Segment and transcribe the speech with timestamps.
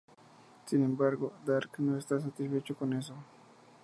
[0.65, 3.13] Sin embargo, Dark no está satisfecho con eso.